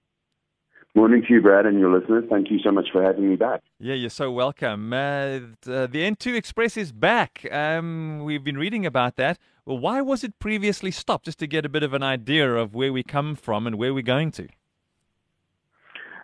Morning 0.96 1.22
to 1.28 1.34
you, 1.34 1.42
Brad, 1.42 1.66
and 1.66 1.78
your 1.78 1.92
listeners. 1.92 2.24
Thank 2.30 2.50
you 2.50 2.58
so 2.64 2.72
much 2.72 2.88
for 2.90 3.04
having 3.04 3.30
me 3.30 3.36
back. 3.36 3.62
Yeah, 3.80 3.96
you're 3.96 4.10
so 4.10 4.32
welcome. 4.32 4.94
Uh, 4.94 5.40
the 5.62 5.90
N2 5.92 6.38
Express 6.38 6.78
is 6.78 6.94
back. 6.94 7.46
Um, 7.52 8.24
we've 8.24 8.46
been 8.46 8.58
reading 8.58 8.86
about 8.86 9.18
that. 9.18 9.38
Well, 9.66 9.78
why 9.78 10.00
was 10.00 10.24
it 10.24 10.40
previously 10.40 10.92
stopped? 10.92 11.26
Just 11.26 11.38
to 11.40 11.48
get 11.48 11.66
a 11.66 11.70
bit 11.70 11.84
of 11.84 11.94
an 11.94 12.02
idea 12.02 12.50
of 12.56 12.74
where 12.74 12.94
we 12.94 13.04
come 13.04 13.36
from 13.36 13.68
and 13.68 13.78
where 13.78 13.94
we're 13.94 14.04
going 14.04 14.32
to. 14.32 14.48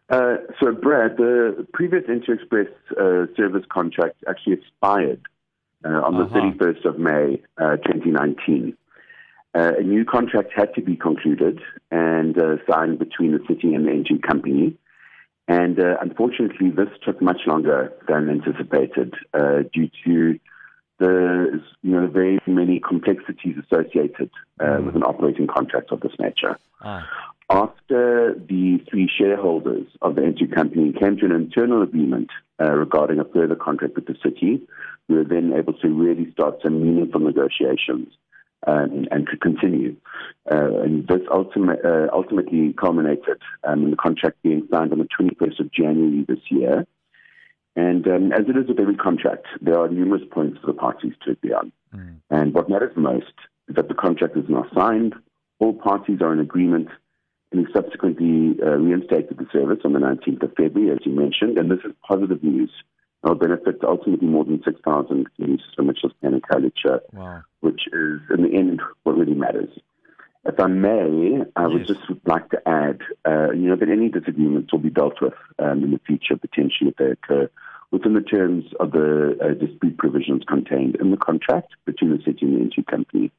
Uh, 0.09 0.37
so, 0.61 0.71
Brad, 0.71 1.17
the 1.17 1.67
previous 1.73 2.05
N2 2.05 2.29
Express 2.29 2.67
uh, 2.91 3.25
service 3.35 3.65
contract 3.69 4.23
actually 4.25 4.53
expired 4.53 5.19
uh, 5.83 5.89
on 5.89 6.15
uh-huh. 6.15 6.33
the 6.33 6.63
31st 6.63 6.85
of 6.85 6.97
May, 6.97 7.41
uh, 7.57 7.75
2019. 7.75 8.77
Uh, 9.53 9.73
a 9.77 9.83
new 9.83 10.05
contract 10.05 10.51
had 10.55 10.73
to 10.75 10.81
be 10.81 10.95
concluded 10.95 11.59
and 11.91 12.37
signed 12.69 12.99
between 12.99 13.31
the 13.33 13.43
city 13.47 13.73
and 13.73 13.85
the 13.85 13.91
N2 13.91 14.21
company. 14.21 14.77
And 15.47 15.77
unfortunately, 15.77 16.69
this 16.69 16.87
took 17.03 17.21
much 17.21 17.41
longer 17.45 17.91
than 18.07 18.29
anticipated 18.29 19.13
due 19.73 19.89
to 20.05 20.39
the 21.01 21.61
you 21.81 21.91
know 21.91 22.07
very 22.07 22.39
many 22.45 22.79
complexities 22.79 23.55
associated 23.57 24.29
mm. 24.59 24.85
with 24.85 24.95
an 24.95 25.03
operating 25.03 25.47
contract 25.47 25.91
of 25.91 25.99
this 25.99 26.13
nature. 26.19 26.57
Ah. 26.81 27.05
After 27.49 28.33
the 28.33 28.79
three 28.89 29.09
shareholders 29.17 29.87
of 30.01 30.15
the 30.15 30.21
N2 30.21 30.55
company 30.55 30.93
came 30.93 31.17
to 31.17 31.25
an 31.25 31.33
internal 31.33 31.81
agreement 31.81 32.29
uh, 32.61 32.71
regarding 32.71 33.19
a 33.19 33.25
further 33.25 33.55
contract 33.55 33.95
with 33.95 34.05
the 34.05 34.15
city, 34.23 34.61
we 35.09 35.15
were 35.17 35.25
then 35.25 35.51
able 35.53 35.73
to 35.73 35.89
really 35.89 36.31
start 36.31 36.61
some 36.63 36.81
meaningful 36.81 37.19
negotiations 37.19 38.07
um, 38.67 39.07
and 39.11 39.27
to 39.27 39.37
continue. 39.37 39.95
Uh, 40.51 40.81
and 40.81 41.07
this 41.07 41.21
ultimate, 41.31 41.79
uh, 41.83 42.07
ultimately 42.13 42.73
culminated 42.73 43.41
um, 43.63 43.83
in 43.83 43.91
the 43.91 43.97
contract 43.97 44.37
being 44.43 44.67
signed 44.71 44.91
on 44.91 44.99
the 44.99 45.07
21st 45.19 45.59
of 45.59 45.71
January 45.71 46.25
this 46.27 46.39
year. 46.49 46.85
And 47.75 48.05
um, 48.07 48.31
as 48.33 48.41
it 48.49 48.57
is 48.57 48.67
with 48.67 48.79
every 48.79 48.95
contract, 48.95 49.47
there 49.61 49.79
are 49.79 49.87
numerous 49.87 50.23
points 50.31 50.59
for 50.59 50.67
the 50.67 50.73
parties 50.73 51.13
to 51.23 51.31
agree 51.31 51.53
on. 51.53 51.71
Mm. 51.95 52.15
And 52.29 52.53
what 52.53 52.69
matters 52.69 52.93
most 52.95 53.33
is 53.69 53.75
that 53.75 53.87
the 53.87 53.93
contract 53.93 54.35
is 54.35 54.45
now 54.49 54.65
signed, 54.75 55.15
all 55.59 55.73
parties 55.73 56.19
are 56.21 56.33
in 56.33 56.39
agreement, 56.39 56.89
and 57.51 57.65
he 57.65 57.73
subsequently 57.73 58.57
uh, 58.61 58.71
reinstated 58.71 59.37
the 59.37 59.47
service 59.51 59.79
on 59.85 59.93
the 59.93 59.99
19th 59.99 60.43
of 60.43 60.53
February, 60.55 60.91
as 60.91 61.05
you 61.05 61.13
mentioned, 61.13 61.57
and 61.57 61.69
this 61.69 61.79
is 61.85 61.93
positive 62.07 62.43
news. 62.43 62.71
It'll 63.23 63.35
benefit 63.35 63.83
ultimately 63.83 64.27
more 64.27 64.45
than 64.45 64.61
6,000 64.63 65.27
commuters 65.35 65.65
from 65.75 65.87
Mitchell's 65.87 66.13
Plain 66.19 66.33
and 66.33 66.43
Khayelitsha, 66.43 67.01
wow. 67.13 67.41
which 67.59 67.81
is, 67.93 68.19
in 68.35 68.43
the 68.43 68.49
end, 68.53 68.81
what 69.03 69.17
really 69.17 69.35
matters. 69.35 69.69
If 70.43 70.59
I 70.59 70.65
may, 70.65 71.43
I 71.55 71.67
yes. 71.67 71.69
would 71.71 71.87
just 71.87 71.99
like 72.25 72.49
to 72.49 72.67
add, 72.67 73.01
uh, 73.27 73.51
you 73.51 73.69
know, 73.69 73.75
that 73.75 73.89
any 73.89 74.09
disagreements 74.09 74.71
will 74.71 74.79
be 74.79 74.89
dealt 74.89 75.21
with 75.21 75.35
um, 75.59 75.83
in 75.83 75.91
the 75.91 75.99
future, 76.05 76.35
potentially 76.35 76.89
if 76.89 76.95
they 76.97 77.11
occur, 77.11 77.47
within 77.91 78.15
the 78.15 78.21
terms 78.21 78.65
of 78.79 78.91
the 78.91 79.37
uh, 79.39 79.53
dispute 79.53 79.97
provisions 79.99 80.41
contained 80.47 80.95
in 80.95 81.11
the 81.11 81.17
contract 81.17 81.73
between 81.85 82.09
the 82.09 82.23
city 82.23 82.39
and 82.41 82.71
the 82.71 82.75
N2 82.75 82.87
company. 82.87 83.31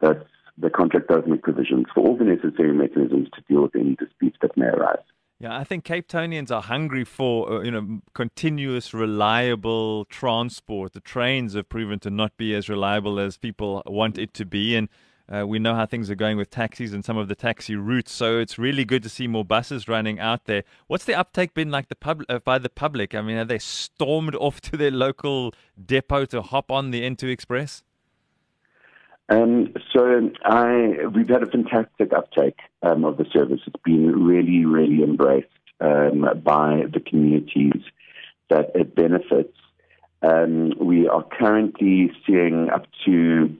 That's 0.00 0.24
the 0.58 0.70
contract 0.70 1.08
does 1.08 1.24
make 1.26 1.42
provisions 1.42 1.86
for 1.92 2.06
all 2.06 2.16
the 2.16 2.24
necessary 2.24 2.72
mechanisms 2.72 3.28
to 3.34 3.42
deal 3.48 3.62
with 3.62 3.74
any 3.74 3.96
disputes 3.96 4.36
that 4.40 4.56
may 4.56 4.66
arise. 4.66 5.02
Yeah, 5.44 5.58
I 5.58 5.64
think 5.64 5.84
Capetonians 5.84 6.50
are 6.50 6.62
hungry 6.62 7.04
for 7.04 7.52
uh, 7.52 7.60
you 7.60 7.70
know 7.70 8.00
continuous, 8.14 8.94
reliable 8.94 10.06
transport. 10.06 10.94
The 10.94 11.00
trains 11.00 11.52
have 11.52 11.68
proven 11.68 11.98
to 11.98 12.08
not 12.08 12.34
be 12.38 12.54
as 12.54 12.70
reliable 12.70 13.20
as 13.20 13.36
people 13.36 13.82
want 13.84 14.16
it 14.16 14.32
to 14.32 14.46
be, 14.46 14.74
and 14.74 14.88
uh, 15.28 15.46
we 15.46 15.58
know 15.58 15.74
how 15.74 15.84
things 15.84 16.08
are 16.08 16.14
going 16.14 16.38
with 16.38 16.48
taxis 16.48 16.94
and 16.94 17.04
some 17.04 17.18
of 17.18 17.28
the 17.28 17.34
taxi 17.34 17.76
routes. 17.76 18.10
So 18.10 18.38
it's 18.38 18.56
really 18.56 18.86
good 18.86 19.02
to 19.02 19.10
see 19.10 19.26
more 19.26 19.44
buses 19.44 19.86
running 19.86 20.18
out 20.18 20.46
there. 20.46 20.64
What's 20.86 21.04
the 21.04 21.14
uptake 21.14 21.52
been 21.52 21.70
like 21.70 21.88
the 21.88 21.94
pub- 21.94 22.24
uh, 22.26 22.38
by 22.38 22.56
the 22.56 22.70
public? 22.70 23.14
I 23.14 23.20
mean, 23.20 23.36
have 23.36 23.48
they 23.48 23.58
stormed 23.58 24.34
off 24.40 24.62
to 24.62 24.78
their 24.78 24.90
local 24.90 25.52
depot 25.84 26.24
to 26.24 26.40
hop 26.40 26.70
on 26.70 26.90
the 26.90 27.02
N2 27.02 27.30
Express? 27.30 27.82
Um, 29.28 29.72
so 29.92 30.30
I, 30.44 31.06
we've 31.14 31.28
had 31.28 31.42
a 31.42 31.46
fantastic 31.46 32.12
uptake 32.12 32.58
um, 32.82 33.04
of 33.04 33.16
the 33.16 33.24
service. 33.32 33.60
It's 33.66 33.82
been 33.84 34.24
really, 34.24 34.64
really 34.66 35.02
embraced 35.02 35.48
um, 35.80 36.28
by 36.42 36.84
the 36.92 37.00
communities 37.00 37.82
that 38.50 38.70
it 38.74 38.94
benefits. 38.94 39.56
Um, 40.22 40.74
we 40.78 41.08
are 41.08 41.22
currently 41.22 42.10
seeing 42.26 42.68
up 42.70 42.86
to, 43.06 43.56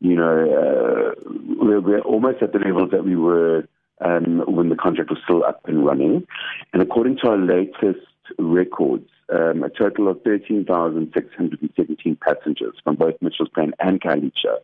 you 0.00 0.16
know, 0.16 0.44
uh, 0.44 1.14
we're, 1.56 1.80
we're, 1.80 2.00
almost 2.00 2.42
at 2.42 2.52
the 2.52 2.58
levels 2.58 2.90
that 2.92 3.04
we 3.04 3.16
were 3.16 3.66
um, 4.00 4.42
when 4.46 4.68
the 4.68 4.76
contract 4.76 5.10
was 5.10 5.18
still 5.24 5.44
up 5.44 5.62
and 5.66 5.84
running. 5.84 6.26
And 6.72 6.82
according 6.82 7.18
to 7.18 7.28
our 7.30 7.38
latest 7.38 8.06
records, 8.38 9.08
um, 9.30 9.62
a 9.62 9.70
total 9.70 10.08
of 10.08 10.22
13,617 10.22 12.16
passengers 12.16 12.74
from 12.84 12.96
both 12.96 13.14
Mitchell's 13.20 13.50
Plain 13.54 13.72
and 13.78 14.00
Khayelitsha 14.00 14.60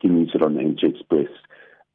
commuted 0.00 0.42
on 0.42 0.54
the 0.54 0.60
N2 0.60 0.94
Express 0.94 1.28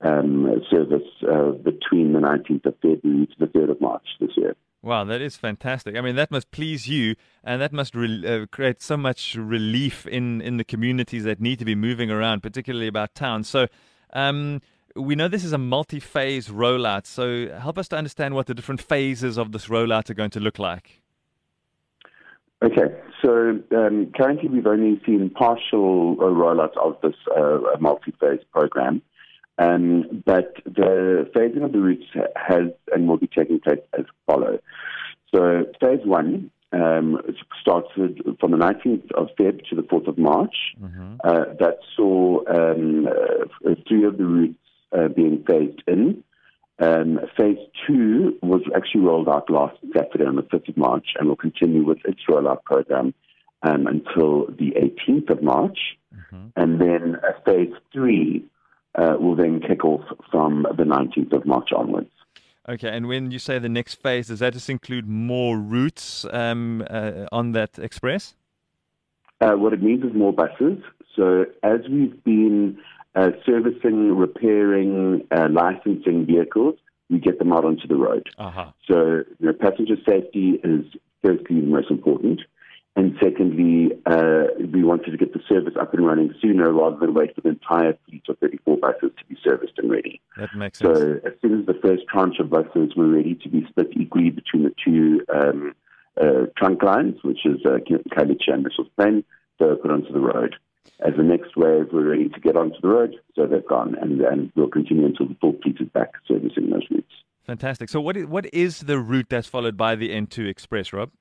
um, 0.01 0.61
service 0.69 1.07
uh, 1.23 1.51
between 1.51 2.13
the 2.13 2.19
19th 2.19 2.65
of 2.65 2.75
February 2.81 3.27
to 3.27 3.35
the 3.39 3.47
3rd 3.47 3.71
of 3.71 3.81
March 3.81 4.05
this 4.19 4.31
year. 4.35 4.55
Wow, 4.85 5.03
that 5.05 5.19
is 5.19 5.35
fantastic. 5.35 5.95
I 5.95 6.01
mean, 6.01 6.15
that 6.15 6.29
must 6.29 6.51
please 6.51 6.87
you, 6.87 7.15
and 7.43 7.59
that 7.59 7.73
must 7.73 7.95
re- 7.95 8.23
uh, 8.23 8.45
create 8.51 8.83
so 8.83 8.95
much 8.95 9.33
relief 9.33 10.05
in, 10.05 10.41
in 10.41 10.57
the 10.57 10.63
communities 10.63 11.23
that 11.23 11.41
need 11.41 11.57
to 11.57 11.65
be 11.65 11.73
moving 11.73 12.11
around, 12.11 12.43
particularly 12.43 12.85
about 12.87 13.15
town. 13.15 13.43
So, 13.43 13.65
um, 14.13 14.61
we 14.95 15.15
know 15.15 15.27
this 15.27 15.43
is 15.43 15.53
a 15.53 15.57
multi 15.57 15.99
phase 15.99 16.49
rollout. 16.49 17.07
So, 17.07 17.49
help 17.57 17.79
us 17.79 17.87
to 17.87 17.97
understand 17.97 18.35
what 18.35 18.45
the 18.45 18.53
different 18.53 18.79
phases 18.79 19.39
of 19.39 19.53
this 19.53 19.69
rollout 19.69 20.11
are 20.11 20.13
going 20.13 20.29
to 20.29 20.39
look 20.39 20.59
like. 20.59 21.01
Okay, 22.63 22.95
so 23.25 23.59
um, 23.75 24.11
currently 24.15 24.49
we've 24.49 24.67
only 24.67 25.01
seen 25.05 25.31
partial 25.31 26.15
uh, 26.19 26.25
rollouts 26.25 26.77
of 26.77 26.97
this 27.01 27.15
uh, 27.35 27.57
multi-phase 27.79 28.41
program, 28.53 29.01
um, 29.57 30.23
but 30.25 30.53
the 30.65 31.29
phasing 31.35 31.63
of 31.63 31.71
the 31.71 31.79
routes 31.79 32.05
has 32.35 32.67
and 32.93 33.07
will 33.07 33.17
be 33.17 33.27
taking 33.27 33.59
place 33.59 33.79
as 33.97 34.05
follows. 34.27 34.59
So 35.33 35.65
phase 35.81 36.05
one 36.05 36.51
um, 36.71 37.19
started 37.61 38.21
from 38.39 38.51
the 38.51 38.57
19th 38.57 39.11
of 39.13 39.29
Feb 39.39 39.65
to 39.69 39.75
the 39.75 39.81
4th 39.81 40.07
of 40.07 40.17
March. 40.17 40.55
Mm-hmm. 40.79 41.15
Uh, 41.23 41.45
that 41.59 41.79
saw 41.95 42.39
um, 42.47 43.07
uh, 43.07 43.75
three 43.87 44.03
of 44.03 44.17
the 44.17 44.25
routes 44.25 44.59
uh, 44.91 45.07
being 45.07 45.43
phased 45.47 45.81
in. 45.87 46.23
Um, 46.79 47.19
phase 47.37 47.57
two 47.87 48.37
was 48.41 48.61
actually 48.75 49.01
rolled 49.01 49.29
out 49.29 49.49
last 49.49 49.77
Saturday 49.95 50.25
on 50.25 50.35
the 50.35 50.43
5th 50.43 50.69
of 50.69 50.77
March 50.77 51.07
and 51.17 51.29
will 51.29 51.35
continue 51.37 51.85
with 51.85 51.99
its 52.03 52.19
rollout 52.29 52.63
program 52.63 53.13
um, 53.63 53.87
until 53.87 54.47
the 54.47 54.73
18th 54.75 55.29
of 55.29 55.41
March. 55.41 55.79
Mm-hmm. 56.13 56.47
And 56.57 56.81
then 56.81 57.15
uh, 57.15 57.39
phase 57.45 57.73
three 57.93 58.45
uh, 58.95 59.15
will 59.19 59.35
then 59.35 59.61
kick 59.61 59.85
off 59.85 60.03
from 60.29 60.65
the 60.77 60.83
19th 60.83 61.33
of 61.33 61.45
March 61.45 61.69
onwards. 61.75 62.11
Okay, 62.67 62.89
and 62.89 63.07
when 63.07 63.29
you 63.31 63.39
say 63.39 63.59
the 63.59 63.69
next 63.69 63.95
phase, 63.95 64.27
does 64.27 64.39
that 64.39 64.53
just 64.53 64.69
include 64.69 65.07
more 65.07 65.57
routes 65.57 66.25
um, 66.31 66.83
uh, 66.89 67.25
on 67.31 67.51
that 67.51 67.77
express? 67.77 68.33
Uh, 69.39 69.51
what 69.51 69.71
it 69.71 69.83
means 69.83 70.03
is 70.03 70.13
more 70.13 70.33
buses. 70.33 70.79
So 71.15 71.45
as 71.61 71.81
we've 71.89 72.21
been 72.23 72.79
uh, 73.15 73.31
servicing, 73.45 74.17
repairing, 74.17 75.25
uh, 75.31 75.47
licensing 75.49 76.25
vehicles, 76.25 76.75
we 77.09 77.19
get 77.19 77.39
them 77.39 77.53
out 77.53 77.65
onto 77.65 77.87
the 77.87 77.95
road. 77.95 78.27
Uh-huh. 78.37 78.71
So, 78.87 79.23
you 79.39 79.47
know, 79.47 79.53
passenger 79.53 79.95
safety 80.07 80.59
is 80.63 80.85
firstly 81.23 81.61
the 81.61 81.67
most 81.67 81.91
important. 81.91 82.41
And 82.97 83.17
secondly, 83.21 83.91
uh, 84.05 84.45
we 84.71 84.83
wanted 84.83 85.11
to 85.11 85.17
get 85.17 85.33
the 85.33 85.41
service 85.49 85.73
up 85.79 85.93
and 85.93 86.05
running 86.05 86.33
sooner 86.41 86.71
rather 86.71 86.97
than 86.97 87.13
wait 87.13 87.35
for 87.35 87.41
the 87.41 87.49
entire 87.49 87.97
fleet 88.07 88.23
of 88.29 88.37
34 88.39 88.77
buses 88.77 89.11
to 89.17 89.25
be 89.27 89.35
serviced 89.43 89.77
and 89.77 89.91
ready. 89.91 90.21
That 90.37 90.55
makes 90.55 90.79
sense. 90.79 90.97
So 90.97 91.19
as 91.25 91.33
soon 91.41 91.59
as 91.59 91.65
the 91.65 91.77
first 91.81 92.03
tranche 92.09 92.39
of 92.39 92.49
buses 92.49 92.95
were 92.95 93.07
ready 93.07 93.35
to 93.35 93.49
be 93.49 93.65
split 93.69 93.87
equally 93.91 94.29
between 94.29 94.63
the 94.63 94.73
two 94.83 95.25
um, 95.33 95.75
uh, 96.19 96.45
trunk 96.57 96.83
lines, 96.83 97.15
which 97.21 97.45
is 97.45 97.59
uh, 97.65 97.79
Khayelitsha 98.15 98.53
and 98.53 98.63
Mitchell's 98.63 98.87
Plain, 98.97 99.25
they're 99.59 99.75
put 99.75 99.91
onto 99.91 100.13
the 100.13 100.19
road. 100.19 100.55
As 101.05 101.13
the 101.17 101.23
next 101.23 101.57
wave, 101.57 101.87
we're 101.91 102.09
ready 102.09 102.29
to 102.29 102.39
get 102.39 102.55
onto 102.55 102.79
the 102.81 102.87
road, 102.87 103.15
so 103.35 103.45
they've 103.45 103.67
gone, 103.67 103.95
and, 104.01 104.21
and 104.21 104.51
we'll 104.55 104.69
continue 104.69 105.05
until 105.05 105.27
the 105.27 105.35
full 105.41 105.55
fleet 105.61 105.77
is 105.79 105.89
back 105.89 106.11
servicing 106.27 106.69
those 106.69 106.85
routes. 106.89 107.11
Fantastic. 107.45 107.89
So, 107.89 107.99
what 108.01 108.17
is, 108.17 108.25
what 108.25 108.51
is 108.53 108.79
the 108.79 108.97
route 108.99 109.27
that's 109.29 109.47
followed 109.47 109.77
by 109.77 109.95
the 109.95 110.09
N2 110.09 110.47
Express, 110.47 110.93
Rob? 110.93 111.11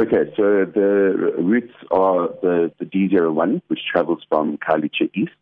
Okay, 0.00 0.32
so 0.36 0.64
the 0.64 1.34
routes 1.38 1.74
are 1.90 2.28
the, 2.42 2.72
the 2.78 2.86
D01, 2.86 3.60
which 3.68 3.80
travels 3.90 4.22
from 4.28 4.56
Khayelitsha 4.58 5.10
East 5.14 5.32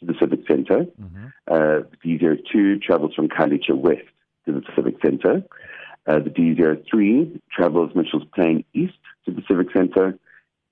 to 0.00 0.06
the 0.06 0.14
Civic 0.20 0.40
Center. 0.48 0.86
Mm-hmm. 1.00 1.26
Uh, 1.46 1.86
the 2.02 2.18
D02 2.18 2.82
travels 2.82 3.14
from 3.14 3.28
Khayelitsha 3.28 3.74
West 3.76 4.08
to 4.46 4.52
the 4.52 4.62
Civic 4.76 4.96
Center. 5.02 5.42
Uh, 6.06 6.18
the 6.18 6.30
D03 6.30 7.40
travels 7.50 7.92
Mitchell's 7.94 8.24
Plain 8.34 8.64
East 8.74 8.98
to 9.24 9.32
the 9.32 9.42
Civic 9.48 9.68
Center. 9.72 10.18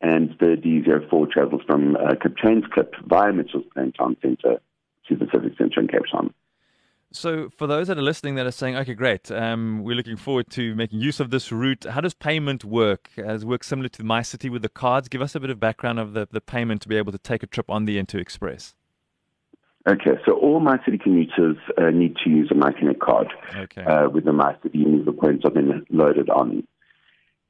And 0.03 0.31
the 0.41 0.57
D04 0.57 1.31
travels 1.31 1.63
from 1.67 1.97
uh, 1.97 2.15
Klip 2.17 2.95
via 3.07 3.33
Mitchell's 3.33 3.65
Plain 3.73 3.93
Town 3.93 4.17
Center 4.21 4.61
to 5.09 5.17
the 5.17 5.27
Civic 5.33 5.57
Center 5.57 5.81
in 5.81 5.89
Cape 5.89 6.03
Town. 6.13 6.35
So, 7.15 7.51
for 7.51 7.67
those 7.67 7.89
that 7.89 7.99
are 7.99 8.03
listening 8.03 8.37
that 8.37 8.47
are 8.47 8.53
saying, 8.53 8.75
okay, 8.79 8.95
great, 8.95 9.31
um, 9.31 9.83
we're 9.85 9.95
looking 9.95 10.17
forward 10.17 10.49
to 10.53 10.75
making 10.75 11.01
use 11.01 11.21
of 11.21 11.31
this 11.31 11.53
route, 11.53 11.85
how 11.85 12.01
does 12.01 12.15
payment 12.15 12.65
work? 12.65 13.11
Does 13.17 13.43
it 13.43 13.47
work 13.47 13.65
similar 13.65 13.91
to 13.91 14.03
MyCiti 14.03 14.51
with 14.51 14.63
the 14.63 14.71
cards? 14.71 15.09
Give 15.09 15.21
us 15.21 15.35
a 15.35 15.41
bit 15.41 15.51
of 15.51 15.61
background 15.61 15.99
of 15.99 16.15
the, 16.15 16.27
the 16.31 16.41
payment 16.41 16.81
to 16.83 16.89
be 16.89 16.97
able 16.97 17.13
to 17.13 17.19
take 17.19 17.43
a 17.43 17.47
trip 17.47 17.69
on 17.69 17.85
the 17.85 18.03
N2 18.03 18.19
Express. 18.19 18.75
Okay, 19.87 20.13
so 20.25 20.33
all 20.35 20.61
MyCiti 20.61 21.03
commuters 21.03 21.57
uh, 21.77 21.91
need 21.91 22.17
to 22.25 22.31
use 22.31 22.51
a 22.51 22.55
MyConnect 22.55 23.01
card 23.01 23.29
okay. 23.57 23.83
uh, 23.83 24.09
with 24.09 24.25
the 24.25 24.31
MyCiti 24.31 24.87
and 24.87 25.05
the 25.05 25.13
points 25.13 25.45
are 25.45 25.51
then 25.51 25.85
loaded 25.91 26.31
on. 26.31 26.67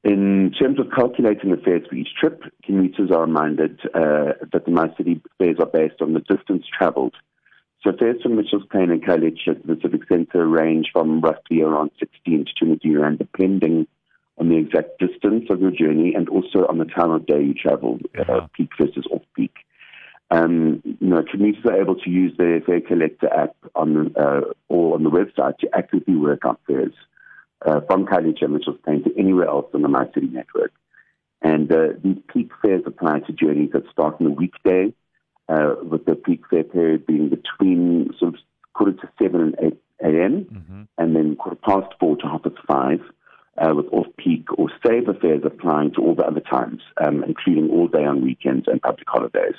In 0.03 0.51
terms 0.59 0.79
of 0.79 0.91
calculating 0.93 1.51
the 1.51 1.57
fares 1.57 1.87
for 1.87 1.95
each 1.95 2.13
trip, 2.19 2.43
commuters 2.63 3.09
are 3.09 3.21
reminded 3.21 3.79
uh, 3.93 4.33
that 4.51 4.65
the 4.65 4.71
MyCiti 4.71 5.21
fares 5.37 5.57
are 5.59 5.65
based 5.65 6.01
on 6.01 6.13
the 6.13 6.19
distance 6.19 6.65
traveled. 6.77 7.15
So 7.81 7.93
fares 7.97 8.21
from 8.21 8.35
Mitchell's 8.35 8.65
Plain 8.69 8.91
and 8.91 9.01
Khayelitsha 9.01 9.47
at 9.49 9.67
the 9.67 9.77
Civic 9.81 10.07
Centre 10.09 10.45
range 10.45 10.89
from 10.91 11.21
roughly 11.21 11.61
around 11.61 11.91
16 11.99 12.45
to 12.45 12.65
20 12.65 12.95
rand, 12.95 13.19
depending 13.19 13.87
on 14.37 14.49
the 14.49 14.57
exact 14.57 14.99
distance 14.99 15.45
of 15.49 15.61
your 15.61 15.71
journey 15.71 16.13
and 16.13 16.27
also 16.27 16.65
on 16.67 16.79
the 16.79 16.85
time 16.85 17.11
of 17.11 17.25
day 17.25 17.41
you 17.41 17.53
travel, 17.53 17.99
uh-huh. 18.19 18.33
uh, 18.33 18.47
peak 18.57 18.69
versus 18.77 19.05
off 19.09 19.21
peak. 19.35 19.53
Um, 20.31 20.81
you 20.83 21.07
know, 21.07 21.23
commuters 21.29 21.63
are 21.65 21.79
able 21.79 21.95
to 21.95 22.09
use 22.09 22.35
their 22.37 22.59
fare 22.61 22.81
calculator 22.81 23.31
app 23.33 23.55
on 23.75 24.13
uh, 24.17 24.41
or 24.67 24.95
on 24.95 25.03
the 25.03 25.09
website 25.09 25.59
to 25.59 25.69
accurately 25.73 26.15
work 26.15 26.41
out 26.45 26.59
fares 26.67 26.93
uh, 27.65 27.81
from 27.87 28.05
Khayelitsha 28.05 28.43
and 28.43 28.53
Mitchell's 28.53 28.79
Plain 28.83 29.03
to 29.03 29.17
anywhere 29.17 29.47
else 29.47 29.67
on 29.73 29.81
the 29.81 29.87
MyCiti 29.87 30.31
network. 30.31 30.71
And 31.41 31.71
uh, 31.71 31.89
these 32.03 32.17
peak 32.31 32.51
fares 32.61 32.83
apply 32.85 33.19
to 33.21 33.33
journeys 33.33 33.71
that 33.73 33.89
start 33.91 34.15
on 34.19 34.27
a 34.27 34.29
weekday, 34.29 34.93
uh, 35.49 35.75
with 35.83 36.05
the 36.05 36.15
peak 36.15 36.41
fare 36.49 36.63
period 36.63 37.05
being 37.05 37.29
between 37.29 38.13
sort 38.17 38.33
of 38.33 38.39
quarter 38.73 38.93
to 38.93 39.09
seven 39.21 39.41
and 39.41 39.55
eight 39.61 39.79
a.m. 40.01 40.45
Mm-hmm. 40.45 40.81
and 40.97 41.15
then 41.15 41.35
quarter 41.35 41.59
past 41.63 41.93
four 41.99 42.17
to 42.17 42.27
half 42.27 42.43
past 42.43 42.55
five. 42.67 43.01
Uh, 43.55 43.71
with 43.75 43.85
off-peak 43.93 44.47
or 44.57 44.67
saver 44.83 45.13
fares 45.13 45.43
applying 45.45 45.91
to 45.93 46.01
all 46.01 46.15
the 46.15 46.25
other 46.25 46.39
times, 46.39 46.81
um, 47.05 47.23
including 47.23 47.69
all 47.69 47.87
day 47.87 48.03
on 48.03 48.23
weekends 48.23 48.67
and 48.67 48.81
public 48.81 49.07
holidays. 49.07 49.53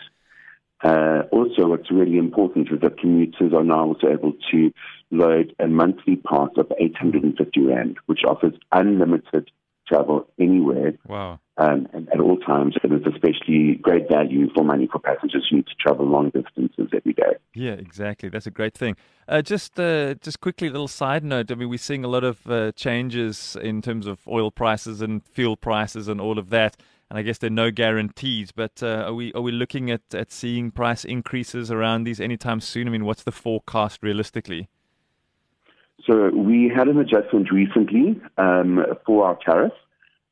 Uh, 0.84 1.22
also, 1.32 1.66
what's 1.66 1.90
really 1.90 2.19
important 2.19 2.69
is 2.70 2.78
that 2.82 2.98
commuters 2.98 3.54
are 3.54 3.64
now 3.64 3.86
also 3.86 4.08
able 4.08 4.34
to 4.52 4.70
load 5.10 5.54
a 5.58 5.66
monthly 5.66 6.16
pass 6.16 6.50
of 6.58 6.70
850 6.78 7.60
Rand, 7.62 7.96
which 8.04 8.20
offers 8.28 8.52
unlimited 8.70 9.50
travel 9.88 10.26
anywhere 10.38 10.94
wow. 11.06 11.38
um, 11.56 11.86
and 11.92 12.08
at 12.10 12.20
all 12.20 12.36
times. 12.38 12.75
And 12.82 12.92
it's 12.92 13.06
especially 13.06 13.76
great 13.76 14.08
value 14.10 14.48
for 14.54 14.62
money 14.62 14.86
for 14.90 14.98
passengers 14.98 15.46
who 15.48 15.56
need 15.56 15.66
to 15.69 15.75
travel 15.81 16.06
long 16.06 16.31
distances 16.31 16.88
every 16.94 17.14
day. 17.14 17.34
Yeah, 17.54 17.72
exactly. 17.72 18.28
That's 18.28 18.46
a 18.46 18.50
great 18.50 18.75
thing. 18.75 18.96
Uh, 19.26 19.40
just 19.40 19.81
uh, 19.81 20.14
just 20.14 20.40
quickly, 20.40 20.69
a 20.69 20.70
little 20.70 20.88
side 20.88 21.25
note. 21.25 21.50
I 21.50 21.54
mean, 21.54 21.70
we're 21.70 21.78
seeing 21.78 22.04
a 22.04 22.08
lot 22.08 22.25
of 22.25 22.46
uh, 22.46 22.72
changes 22.72 23.56
in 23.62 23.81
terms 23.81 24.06
of 24.06 24.19
oil 24.28 24.50
prices 24.50 25.00
and 25.00 25.25
fuel 25.25 25.56
prices 25.56 26.08
and 26.08 26.20
all 26.20 26.38
of 26.38 26.50
that 26.50 26.76
and 27.10 27.18
I 27.18 27.22
guess 27.22 27.38
there 27.38 27.48
are 27.48 27.50
no 27.50 27.70
guarantees. 27.70 28.52
But 28.52 28.82
uh, 28.82 29.04
are 29.06 29.14
we 29.14 29.32
are 29.34 29.42
we 29.42 29.52
looking 29.52 29.90
at, 29.90 30.02
at 30.14 30.32
seeing 30.32 30.70
price 30.70 31.04
increases 31.04 31.70
around 31.70 32.04
these 32.04 32.20
anytime 32.20 32.60
soon? 32.60 32.88
I 32.88 32.90
mean, 32.90 33.04
what's 33.04 33.22
the 33.22 33.32
forecast 33.32 34.02
realistically? 34.02 34.68
So 36.06 36.30
we 36.30 36.70
had 36.74 36.88
an 36.88 36.98
adjustment 36.98 37.50
recently 37.50 38.20
um, 38.36 38.84
for 39.06 39.26
our 39.26 39.38
tariff 39.44 39.72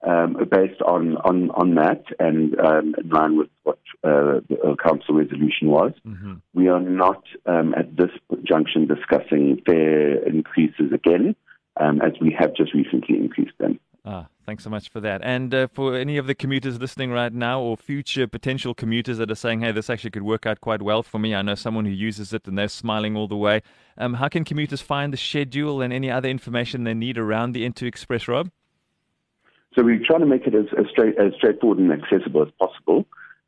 um, 0.07 0.37
based 0.51 0.83
on, 0.83 1.17
on, 1.19 1.51
on 1.53 1.75
that 1.77 2.05
and 2.19 2.59
um, 2.61 2.95
in 2.99 3.09
line 3.09 3.39
with 3.39 3.49
what 3.63 3.79
uh, 4.05 4.41
the 4.49 4.77
council 4.83 5.15
resolution 5.15 5.69
was. 5.69 5.93
Mm-hmm. 6.07 6.35
We 6.55 6.69
are 6.69 6.81
not 6.81 7.23
um, 7.47 7.75
at 7.75 7.97
this 7.97 8.11
junction 8.45 8.87
discussing 8.87 9.63
fare 9.65 10.27
increases 10.27 10.93
again, 10.93 11.37
um, 11.79 12.03
as 12.03 12.13
we 12.21 12.37
have 12.39 12.55
just 12.55 12.75
recently 12.75 13.17
increased 13.17 13.57
them. 13.59 13.79
Ah, 14.05 14.27
thanks 14.47 14.65
so 14.65 14.71
much 14.71 14.89
for 14.89 14.99
that. 14.99 15.21
And 15.23 15.55
uh, 15.55 15.69
for 15.69 15.97
any 15.97 16.17
of 16.17 16.27
the 16.27 16.35
commuters 16.35 16.81
listening 16.81 17.13
right 17.13 17.33
now, 17.33 17.61
or 17.61 17.77
future 17.77 18.27
potential 18.27 18.75
commuters 18.75 19.17
that 19.19 19.31
are 19.31 19.37
saying, 19.37 19.61
"Hey, 19.61 19.71
this 19.71 19.89
actually 19.89 20.11
could 20.11 20.25
work 20.25 20.45
out 20.45 20.61
quite 20.61 20.83
well 20.83 21.05
for 21.05 21.21
me," 21.21 21.37
I 21.37 21.43
know 21.43 21.55
someone 21.55 21.85
who 21.85 21.93
uses 21.93 22.33
it 22.33 22.49
and 22.49 22.59
they're 22.59 22.67
smiling 22.67 23.17
all 23.17 23.29
the 23.29 23.37
way. 23.37 23.63
Um, 23.97 24.15
how 24.15 24.27
can 24.29 24.45
commuters 24.45 24.81
find 24.81 25.13
the 25.13 25.17
schedule 25.17 25.81
and 25.81 25.93
any 25.93 26.11
other 26.11 26.29
information 26.29 26.83
they 26.83 26.95
need 26.95 27.17
around 27.17 27.53
the 27.53 27.65
N2 27.65 27.87
Express, 27.87 28.27
Rob? 28.27 28.51
So 29.77 29.85
we're 29.85 30.05
trying 30.05 30.19
to 30.21 30.27
make 30.27 30.49
it 30.49 30.55
as, 30.55 30.67
as, 30.77 30.87
straight, 30.91 31.17
as 31.19 31.35
straightforward 31.35 31.79
and 31.79 31.93
accessible 31.93 32.43
as 32.43 32.49
possible. 32.59 33.07